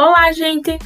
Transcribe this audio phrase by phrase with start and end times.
[0.00, 0.78] Olá, gente!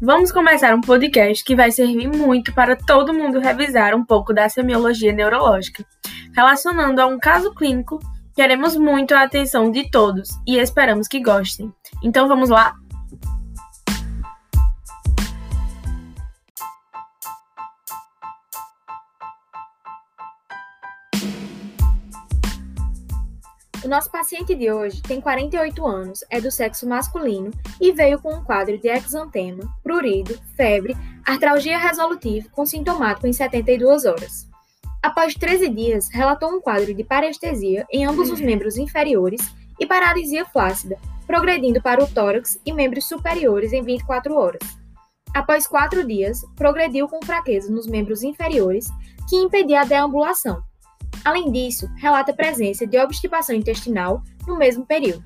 [0.00, 4.48] Vamos começar um podcast que vai servir muito para todo mundo revisar um pouco da
[4.48, 5.84] semiologia neurológica.
[6.32, 7.98] Relacionando a um caso clínico,
[8.32, 11.74] queremos muito a atenção de todos e esperamos que gostem.
[12.00, 12.76] Então vamos lá?
[23.82, 28.34] O nosso paciente de hoje tem 48 anos, é do sexo masculino e veio com
[28.34, 30.94] um quadro de exantema, prurido, febre,
[31.24, 34.46] artralgia resolutiva com sintomático em 72 horas.
[35.02, 39.40] Após 13 dias, relatou um quadro de parestesia em ambos os membros inferiores
[39.78, 44.60] e paralisia flácida, progredindo para o tórax e membros superiores em 24 horas.
[45.32, 48.88] Após 4 dias, progrediu com fraqueza nos membros inferiores,
[49.26, 50.62] que impedia a deambulação
[51.24, 55.24] Além disso, relata a presença de obstipação intestinal no mesmo período.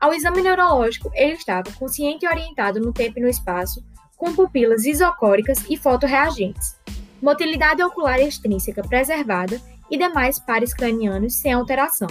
[0.00, 3.84] Ao exame neurológico, ele estava consciente e orientado no tempo e no espaço,
[4.16, 6.76] com pupilas isocóricas e fotorreagentes,
[7.20, 12.08] motilidade ocular extrínseca preservada e demais pares cranianos sem alteração.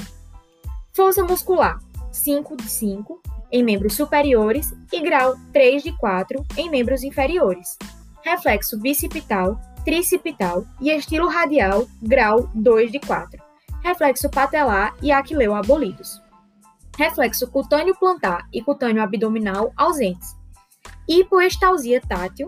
[0.94, 1.80] Força muscular
[2.12, 7.78] 5 de 5 em membros superiores e grau 3 de 4 em membros inferiores.
[8.23, 13.42] Reflexo bicipital tricipital e estilo radial, grau 2 de 4.
[13.82, 16.22] Reflexo patelar e aquileu abolidos.
[16.98, 20.36] Reflexo cutâneo plantar e cutâneo abdominal ausentes.
[21.08, 22.48] Hipoestalsia tátil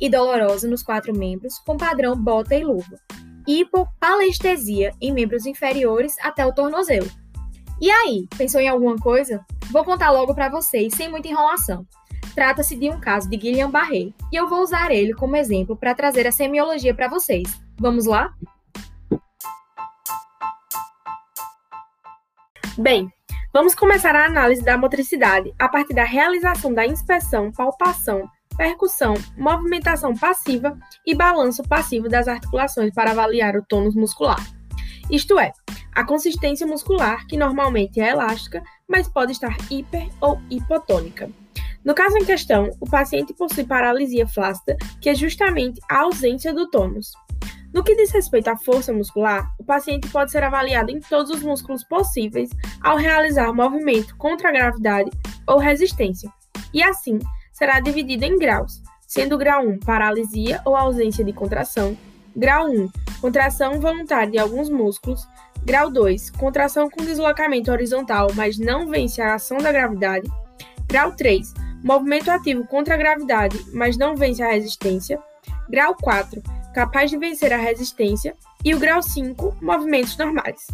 [0.00, 2.98] e dolorosa nos quatro membros, com padrão bota e luva.
[3.46, 7.08] Hipopalestesia em membros inferiores até o tornozelo.
[7.80, 9.44] E aí, pensou em alguma coisa?
[9.70, 11.86] Vou contar logo para vocês, sem muita enrolação.
[12.34, 16.26] Trata-se de um caso de Guillain-Barré e eu vou usar ele como exemplo para trazer
[16.26, 17.60] a semiologia para vocês.
[17.78, 18.32] Vamos lá?
[22.78, 23.12] Bem,
[23.52, 28.26] vamos começar a análise da motricidade a partir da realização da inspeção, palpação,
[28.56, 34.40] percussão, movimentação passiva e balanço passivo das articulações para avaliar o tônus muscular.
[35.10, 35.52] Isto é,
[35.94, 41.28] a consistência muscular, que normalmente é elástica, mas pode estar hiper ou hipotônica.
[41.84, 46.70] No caso em questão, o paciente possui paralisia flácida, que é justamente a ausência do
[46.70, 47.12] tônus.
[47.74, 51.42] No que diz respeito à força muscular, o paciente pode ser avaliado em todos os
[51.42, 52.50] músculos possíveis
[52.82, 55.10] ao realizar movimento contra a gravidade
[55.46, 56.30] ou resistência,
[56.72, 57.18] e assim
[57.52, 61.96] será dividido em graus, sendo grau 1 paralisia ou ausência de contração,
[62.36, 62.90] grau 1
[63.20, 65.26] contração voluntária de alguns músculos,
[65.64, 70.30] grau 2 contração com deslocamento horizontal, mas não vence a ação da gravidade,
[70.86, 75.20] grau 3 Movimento ativo contra a gravidade, mas não vence a resistência.
[75.68, 76.40] Grau 4,
[76.72, 78.36] capaz de vencer a resistência.
[78.64, 80.68] E o grau 5, movimentos normais.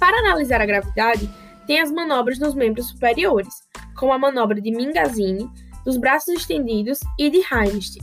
[0.00, 1.28] Para analisar a gravidade,
[1.66, 3.62] tem as manobras nos membros superiores,
[3.96, 5.50] como a manobra de Mingazini,
[5.84, 7.98] dos braços estendidos e de Heimlich.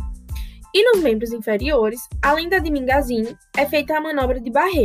[0.73, 4.83] E nos membros inferiores, além da de Mingazini, é feita a manobra de Barré,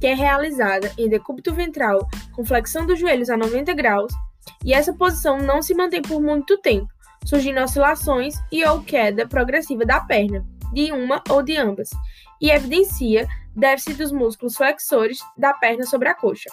[0.00, 4.12] que é realizada em decúbito ventral com flexão dos joelhos a 90 graus
[4.64, 6.88] e essa posição não se mantém por muito tempo,
[7.24, 11.90] surgindo oscilações e ou queda progressiva da perna, de uma ou de ambas,
[12.40, 16.50] e evidencia déficit dos músculos flexores da perna sobre a coxa.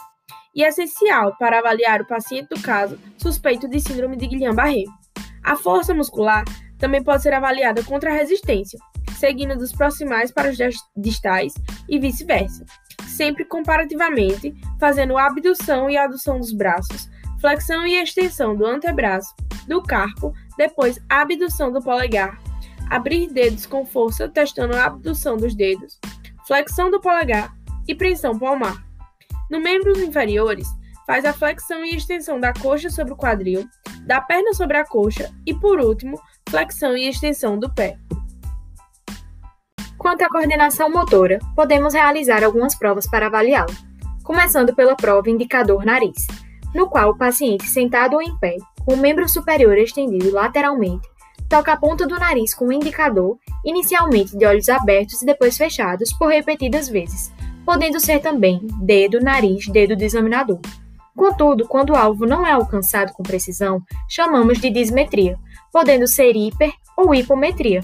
[0.55, 4.83] E é essencial para avaliar o paciente do caso suspeito de síndrome de Guillain-Barré.
[5.43, 6.45] A força muscular
[6.77, 8.79] também pode ser avaliada contra a resistência,
[9.17, 10.57] seguindo dos proximais para os
[10.95, 11.53] distais
[11.89, 12.65] e vice-versa,
[13.07, 17.09] sempre comparativamente, fazendo a abdução e adução dos braços,
[17.43, 19.35] flexão e extensão do antebraço,
[19.67, 22.39] do carpo, depois abdução do polegar,
[22.89, 25.99] abrir dedos com força testando a abdução dos dedos,
[26.47, 27.53] flexão do polegar
[27.85, 28.81] e pressão palmar.
[29.51, 30.69] No membros inferiores,
[31.05, 33.67] faz a flexão e extensão da coxa sobre o quadril,
[34.05, 36.17] da perna sobre a coxa e, por último,
[36.47, 37.97] flexão e extensão do pé.
[39.97, 43.75] Quanto à coordenação motora, podemos realizar algumas provas para avaliá-la,
[44.23, 46.25] começando pela prova indicador nariz
[46.73, 51.07] no qual o paciente, sentado ou em pé, com o membro superior estendido lateralmente,
[51.49, 56.11] toca a ponta do nariz com o indicador, inicialmente de olhos abertos e depois fechados,
[56.13, 57.31] por repetidas vezes,
[57.65, 60.59] podendo ser também dedo, nariz, dedo do examinador.
[61.15, 65.37] Contudo, quando o alvo não é alcançado com precisão, chamamos de dismetria,
[65.71, 67.81] podendo ser hiper ou hipometria.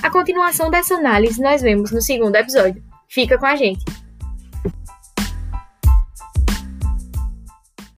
[0.00, 2.82] A continuação dessa análise nós vemos no segundo episódio.
[3.08, 4.01] Fica com a gente!